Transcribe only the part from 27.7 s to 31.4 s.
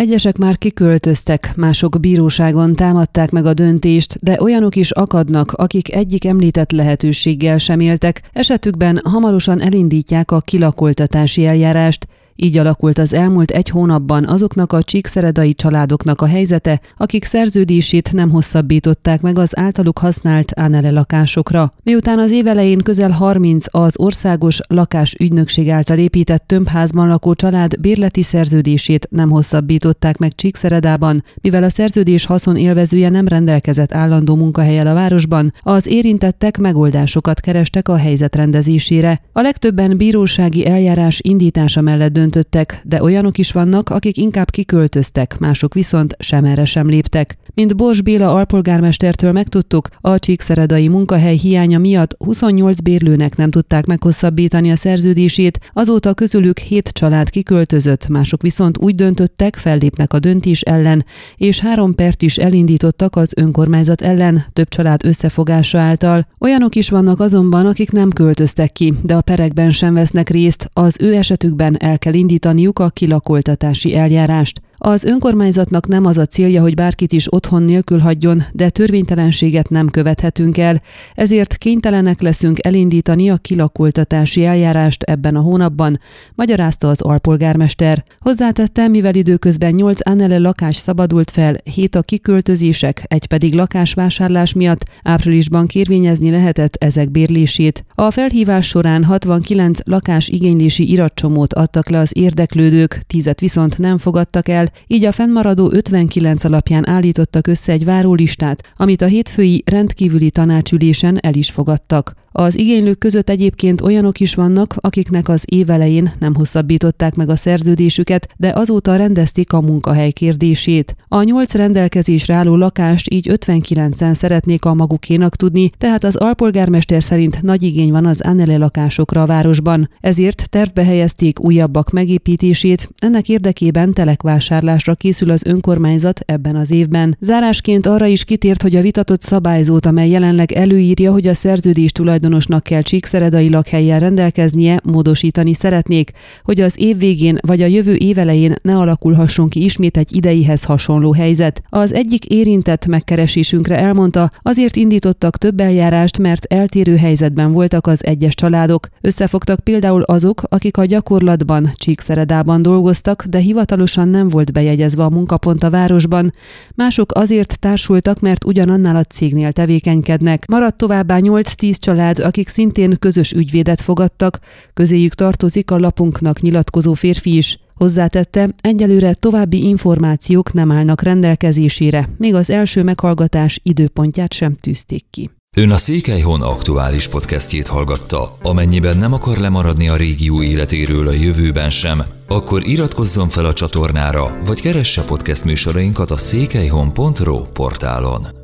bérleti szerződését nem hosszabbították meg Csíkszeredában,